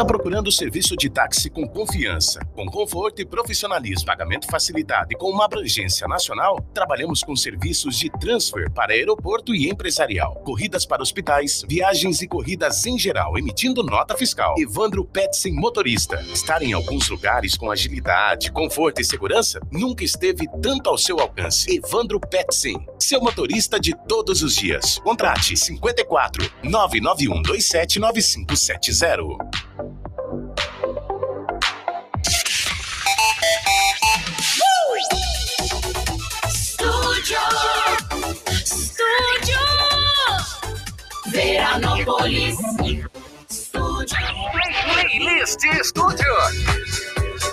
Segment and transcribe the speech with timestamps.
[0.00, 5.28] Está procurando serviço de táxi com confiança, com conforto e profissionalismo, pagamento facilitado e com
[5.28, 6.58] uma abrangência nacional?
[6.72, 12.86] Trabalhamos com serviços de transfer para aeroporto e empresarial, corridas para hospitais, viagens e corridas
[12.86, 14.54] em geral, emitindo nota fiscal.
[14.56, 16.18] Evandro Petsen Motorista.
[16.32, 21.76] Estar em alguns lugares com agilidade, conforto e segurança nunca esteve tanto ao seu alcance.
[21.76, 24.98] Evandro Petsen, seu motorista de todos os dias.
[25.00, 29.89] Contrate 54 991 27 9570.
[41.30, 42.58] Veranópolis!
[43.48, 44.16] Estúdio!
[44.92, 46.26] Playlist Estúdio!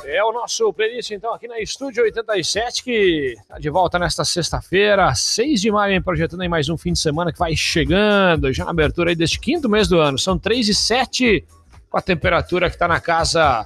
[0.05, 5.13] É o nosso playlist, então, aqui na Estúdio 87, que tá de volta nesta sexta-feira,
[5.13, 8.71] 6 de maio, projetando aí mais um fim de semana que vai chegando, já na
[8.71, 10.17] abertura aí deste quinto mês do ano.
[10.17, 11.45] São 3 e 7,
[11.89, 13.65] com a temperatura que tá na casa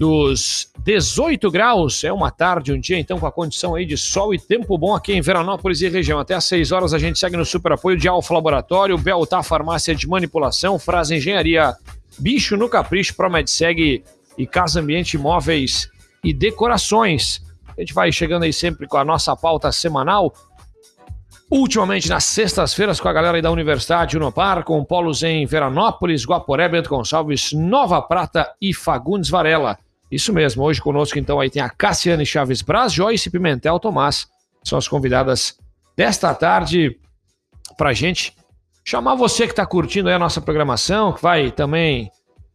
[0.00, 2.04] dos 18 graus.
[2.04, 4.94] É uma tarde, um dia, então, com a condição aí de sol e tempo bom
[4.94, 6.18] aqui em Veranópolis e região.
[6.18, 9.94] Até às 6 horas a gente segue no super apoio de Alfa Laboratório, Beltar Farmácia
[9.94, 11.76] de Manipulação, Frase Engenharia,
[12.18, 14.02] Bicho no Capricho, Promedseg
[14.38, 15.90] e Casa Ambiente Imóveis
[16.24, 17.42] e Decorações.
[17.76, 20.32] A gente vai chegando aí sempre com a nossa pauta semanal.
[21.50, 26.70] Ultimamente nas sextas-feiras com a galera aí da Universidade Unopar, com polos em Veranópolis, Guaporé,
[26.70, 29.76] Bento Gonçalves, Nova Prata e Fagundes Varela.
[30.10, 34.26] Isso mesmo, hoje conosco então aí tem a Cassiane Chaves Braz, Joyce Pimentel Tomás.
[34.64, 35.56] São as convidadas
[35.96, 36.98] desta tarde
[37.76, 38.34] pra gente
[38.84, 42.10] chamar você que está curtindo aí a nossa programação, que vai também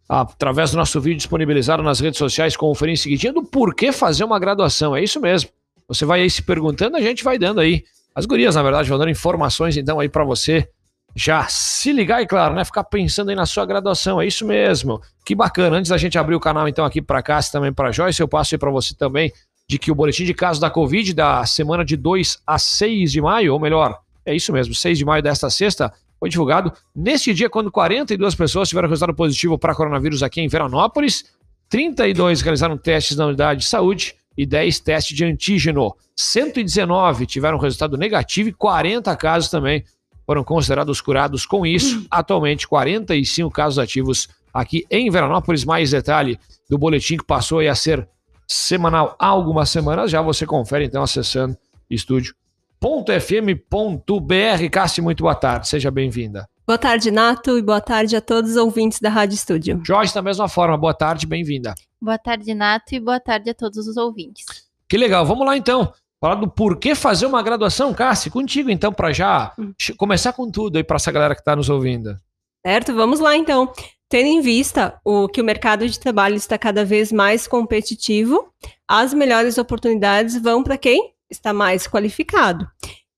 [0.08, 4.38] através do nosso vídeo disponibilizado nas redes sociais, conferir em seguidinho do porquê fazer uma
[4.38, 4.96] graduação.
[4.96, 5.50] É isso mesmo.
[5.88, 7.84] Você vai aí se perguntando, a gente vai dando aí
[8.14, 10.68] as gurias, na verdade, vão dando informações então aí para você
[11.16, 14.22] já se ligar e, claro, né, ficar pensando aí na sua graduação.
[14.22, 15.02] É isso mesmo.
[15.26, 15.78] Que bacana.
[15.78, 18.54] Antes da gente abrir o canal então aqui para cá, também para Joyce, eu passo
[18.54, 19.32] aí para você também
[19.68, 23.22] de que o boletim de casos da Covid da semana de 2 a 6 de
[23.22, 27.50] maio, ou melhor, é isso mesmo, 6 de maio desta sexta, foi divulgado neste dia
[27.50, 31.26] quando 42 pessoas tiveram resultado positivo para coronavírus aqui em Veranópolis,
[31.70, 35.96] 32 realizaram testes na unidade de saúde e 10 testes de antígeno.
[36.16, 39.84] 119 tiveram resultado negativo e 40 casos também
[40.26, 42.06] foram considerados curados com isso.
[42.10, 45.64] Atualmente, 45 casos ativos aqui em Veranópolis.
[45.64, 48.08] Mais detalhe do boletim que passou a ser
[48.48, 50.12] semanal há algumas semanas.
[50.12, 51.58] Já você confere então acessando
[51.90, 54.70] estúdio.fm.br.
[54.72, 55.68] Cassi, muito boa tarde.
[55.68, 56.48] Seja bem-vinda.
[56.68, 59.80] Boa tarde, Nato, e boa tarde a todos os ouvintes da Rádio Estúdio.
[59.86, 61.76] Jorge, da mesma forma, boa tarde, bem-vinda.
[62.02, 64.46] Boa tarde, Nato, e boa tarde a todos os ouvintes.
[64.90, 65.94] Que legal, vamos lá então.
[66.26, 69.54] Falar do porquê fazer uma graduação, Cassi, contigo então, para já
[69.96, 72.20] começar com tudo aí para essa galera que está nos ouvindo.
[72.66, 73.72] Certo, vamos lá então.
[74.10, 78.52] Tendo em vista o que o mercado de trabalho está cada vez mais competitivo,
[78.88, 82.68] as melhores oportunidades vão para quem está mais qualificado.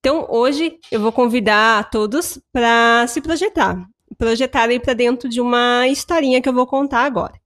[0.01, 3.87] Então, hoje eu vou convidar todos para se projetar.
[4.17, 7.39] Projetarem para dentro de uma historinha que eu vou contar agora.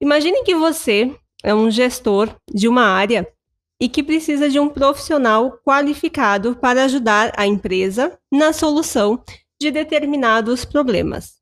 [0.00, 1.14] Imagine que você
[1.44, 3.30] é um gestor de uma área
[3.80, 9.24] e que precisa de um profissional qualificado para ajudar a empresa na solução
[9.58, 11.40] de determinados problemas.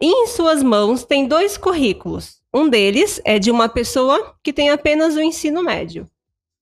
[0.00, 2.40] E em suas mãos tem dois currículos.
[2.52, 6.08] Um deles é de uma pessoa que tem apenas o ensino médio.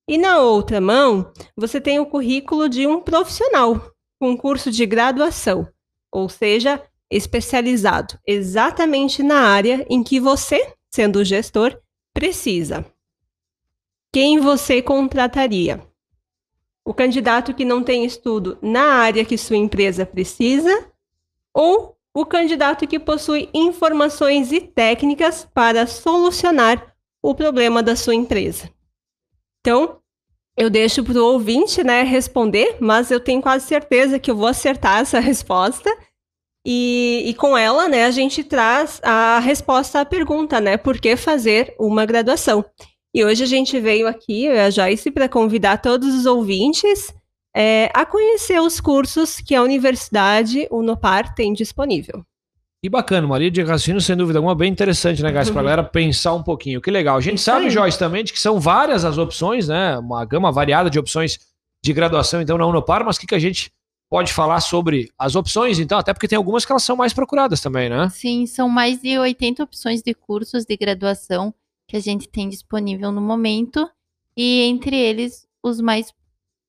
[0.06, 3.81] E na outra mão, você tem o currículo de um profissional
[4.19, 5.67] com curso de graduação,
[6.12, 11.81] ou seja, especializado exatamente na área em que você, sendo gestor,
[12.12, 12.84] precisa.
[14.12, 15.81] Quem você contrataria?
[16.84, 20.91] O candidato que não tem estudo na área que sua empresa precisa
[21.54, 28.69] ou o candidato que possui informações e técnicas para solucionar o problema da sua empresa?
[29.60, 30.00] Então,
[30.56, 34.49] eu deixo para o ouvinte né, responder, mas eu tenho quase certeza que eu vou
[34.49, 35.88] acertar essa resposta.
[36.66, 40.76] E, e, com ela, né, a gente traz a resposta à pergunta, né?
[40.76, 42.64] Por que fazer uma graduação?
[43.12, 47.12] E hoje a gente veio aqui, a Joyce, para convidar todos os ouvintes
[47.54, 52.24] é, a conhecer os cursos que a Universidade Unopar tem disponível.
[52.82, 55.50] E bacana, Maria de raciocínio, sem dúvida alguma, bem interessante, né, guys?
[55.50, 56.80] Pra galera pensar um pouquinho.
[56.80, 57.16] Que legal.
[57.16, 57.70] A gente Isso sabe, aí.
[57.70, 59.98] Joyce, também, de que são várias as opções, né?
[59.98, 61.38] Uma gama variada de opções
[61.84, 63.70] de graduação, então, na Unopar, mas o que, que a gente
[64.08, 65.98] pode falar sobre as opções, então?
[65.98, 68.08] Até porque tem algumas que elas são mais procuradas também, né?
[68.10, 71.52] Sim, são mais de 80 opções de cursos de graduação
[71.90, 73.84] que a gente tem disponível no momento,
[74.37, 76.14] e entre eles, os mais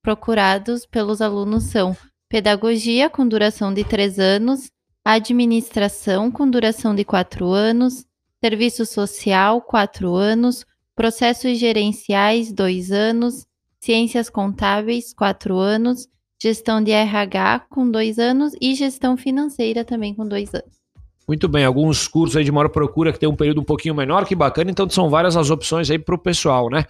[0.02, 1.96] procurados pelos alunos são
[2.28, 4.72] pedagogia, com duração de três anos,
[5.06, 8.04] administração com duração de quatro anos,
[8.44, 10.66] serviço social, quatro anos,
[10.96, 13.46] processos gerenciais, dois anos,
[13.80, 16.08] ciências contábeis, quatro anos,
[16.42, 20.81] gestão de RH com dois anos e gestão financeira também com dois anos.
[21.28, 24.26] Muito bem, alguns cursos aí de maior procura que tem um período um pouquinho menor,
[24.26, 26.86] que bacana, então são várias as opções aí para o pessoal, né?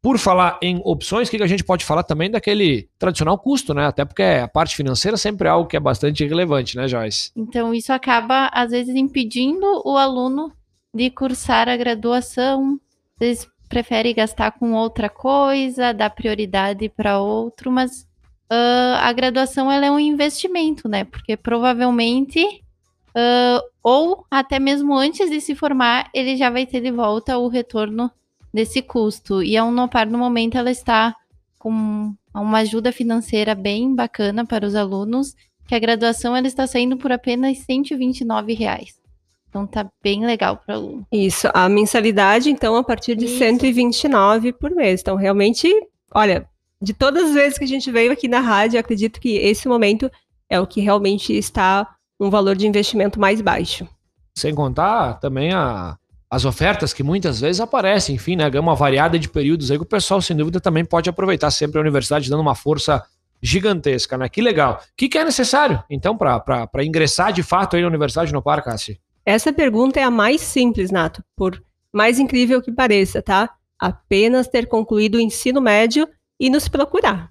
[0.00, 3.86] Por falar em opções, o que a gente pode falar também daquele tradicional custo, né?
[3.86, 7.30] Até porque a parte financeira sempre é algo que é bastante relevante, né, Joyce?
[7.36, 10.52] Então, isso acaba, às vezes, impedindo o aluno
[10.92, 12.80] de cursar a graduação.
[13.20, 18.06] Às vezes, prefere gastar com outra coisa, dar prioridade para outro, mas
[18.50, 21.04] ah, a graduação ela é um investimento, né?
[21.04, 22.61] Porque provavelmente,
[23.14, 27.48] ah, ou até mesmo antes de se formar, ele já vai ter de volta o
[27.48, 28.10] retorno
[28.52, 29.42] desse custo.
[29.42, 31.14] E a Unopar, no momento, ela está
[31.58, 35.34] com uma ajuda financeira bem bacana para os alunos,
[35.66, 39.00] que a graduação ela está saindo por apenas 129 reais.
[39.48, 41.06] Então tá bem legal para o aluno.
[41.12, 43.38] Isso, a mensalidade, então, a partir de Isso.
[43.38, 45.02] 129 por mês.
[45.02, 45.68] Então, realmente,
[46.14, 46.48] olha,
[46.80, 49.68] de todas as vezes que a gente veio aqui na rádio, eu acredito que esse
[49.68, 50.10] momento
[50.48, 51.86] é o que realmente está
[52.26, 53.86] um valor de investimento mais baixo.
[54.34, 55.96] Sem contar também a-
[56.30, 58.48] as ofertas que muitas vezes aparecem, enfim, né?
[58.48, 61.80] Gama variada de períodos aí que o pessoal, sem dúvida, também pode aproveitar sempre a
[61.82, 63.04] universidade dando uma força
[63.42, 64.28] gigantesca, né?
[64.28, 64.80] Que legal.
[64.82, 68.62] O que, que é necessário, então, para ingressar de fato aí na Universidade no Par,
[68.62, 68.98] Cassi?
[69.26, 73.50] Essa pergunta é a mais simples, Nato, por mais incrível que pareça, tá?
[73.78, 76.08] Apenas ter concluído o ensino médio
[76.40, 77.30] e nos procurar.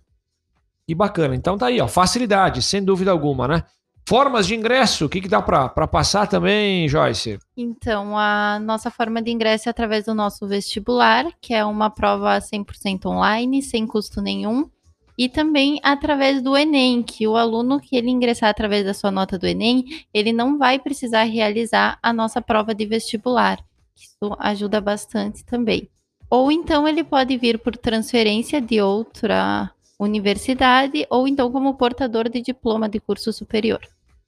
[0.85, 1.33] Que bacana.
[1.35, 1.87] Então tá aí, ó.
[1.87, 3.63] Facilidade, sem dúvida alguma, né?
[4.07, 7.39] Formas de ingresso, o que, que dá para passar também, Joyce?
[7.55, 12.37] Então, a nossa forma de ingresso é através do nosso vestibular, que é uma prova
[12.39, 14.69] 100% online, sem custo nenhum,
[15.17, 19.37] e também através do Enem, que o aluno que ele ingressar através da sua nota
[19.37, 23.63] do Enem, ele não vai precisar realizar a nossa prova de vestibular.
[23.95, 25.87] Isso ajuda bastante também.
[26.29, 29.69] Ou então ele pode vir por transferência de outra
[30.03, 33.79] universidade, ou então como portador de diploma de curso superior.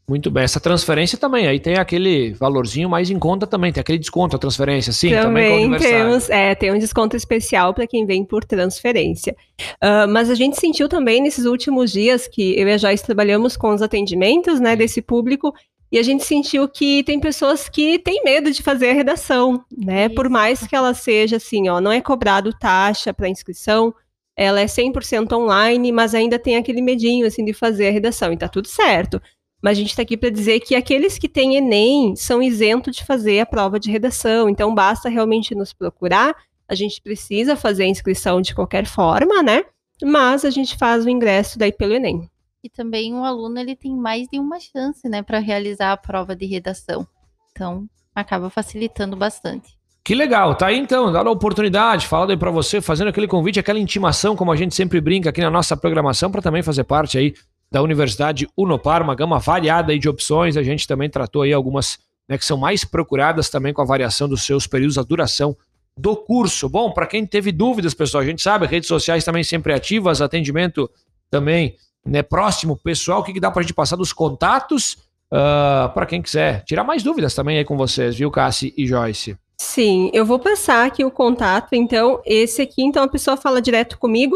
[0.07, 0.43] Muito bem.
[0.43, 4.39] Essa transferência também, aí tem aquele valorzinho mais em conta também, tem aquele desconto a
[4.39, 8.25] transferência, sim, também, com a Também temos, é, tem um desconto especial para quem vem
[8.25, 9.33] por transferência.
[9.79, 13.55] Ah, mas a gente sentiu também nesses últimos dias que eu e a Joyce trabalhamos
[13.55, 15.53] com os atendimentos né, desse público
[15.89, 20.09] e a gente sentiu que tem pessoas que têm medo de fazer a redação, né?
[20.09, 20.33] Por Isso.
[20.33, 23.93] mais que ela seja assim, ó, não é cobrado taxa para inscrição,
[24.35, 28.37] ela é 100% online, mas ainda tem aquele medinho assim de fazer a redação e
[28.37, 29.21] tá tudo certo.
[29.61, 33.05] Mas a gente está aqui para dizer que aqueles que têm Enem são isentos de
[33.05, 34.49] fazer a prova de redação.
[34.49, 36.35] Então, basta realmente nos procurar.
[36.67, 39.63] A gente precisa fazer a inscrição de qualquer forma, né?
[40.03, 42.29] Mas a gente faz o ingresso daí pelo Enem.
[42.61, 46.35] E também o aluno ele tem mais de uma chance, né, para realizar a prova
[46.35, 47.07] de redação.
[47.51, 49.77] Então, acaba facilitando bastante.
[50.05, 53.57] Que legal, tá aí então, dando a oportunidade, falando aí pra você, fazendo aquele convite,
[53.57, 57.17] aquela intimação, como a gente sempre brinca aqui na nossa programação, para também fazer parte
[57.17, 57.33] aí
[57.71, 60.57] da Universidade Unopar, uma gama variada aí de opções.
[60.57, 64.27] A gente também tratou aí algumas né, que são mais procuradas também com a variação
[64.27, 65.55] dos seus períodos, a duração
[65.97, 66.67] do curso.
[66.67, 70.89] Bom, para quem teve dúvidas, pessoal, a gente sabe, redes sociais também sempre ativas, atendimento
[71.31, 74.97] também né, próximo, pessoal, o que, que dá pra gente passar dos contatos
[75.29, 79.35] para quem quiser tirar mais dúvidas também aí com vocês, viu, Cassi e Joyce?
[79.63, 81.73] Sim, eu vou passar aqui o contato.
[81.73, 84.35] Então, esse aqui, então a pessoa fala direto comigo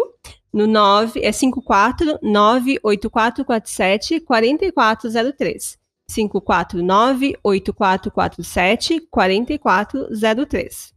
[0.53, 5.77] no 9 é 54 98447 4403.
[6.09, 10.93] 549 8447 4403.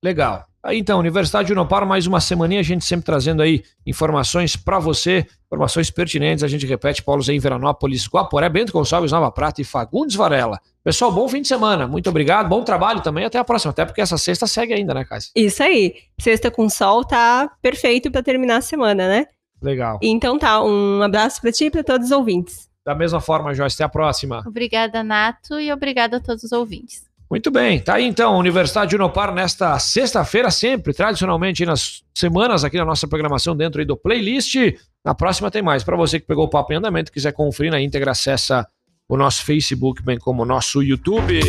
[0.03, 0.45] Legal.
[0.63, 5.25] Aí então, Universidade Unopar, mais uma semaninha, a gente sempre trazendo aí informações para você,
[5.47, 6.43] informações pertinentes.
[6.43, 10.59] A gente repete, Paulo em Veranópolis, Guaporé, Bento Gonçalves, Nova Prata e Fagundes Varela.
[10.83, 11.87] Pessoal, bom fim de semana.
[11.87, 13.25] Muito obrigado, bom trabalho também.
[13.25, 15.31] Até a próxima, até porque essa sexta segue ainda, né, Cássio?
[15.35, 15.95] Isso aí.
[16.19, 19.25] Sexta com sol tá perfeito para terminar a semana, né?
[19.61, 19.99] Legal.
[20.01, 22.69] Então tá, um abraço para ti e para todos os ouvintes.
[22.85, 24.43] Da mesma forma, Joyce, até a próxima.
[24.45, 27.10] Obrigada, Nato, e obrigada a todos os ouvintes.
[27.31, 32.83] Muito bem, tá aí então, Universidade Unopar nesta sexta-feira, sempre, tradicionalmente, nas semanas aqui na
[32.83, 34.57] nossa programação dentro do playlist.
[35.01, 35.81] Na próxima tem mais.
[35.81, 38.67] Para você que pegou o papo em andamento, quiser conferir na íntegra, acessa
[39.07, 41.39] o nosso Facebook, bem como o nosso YouTube.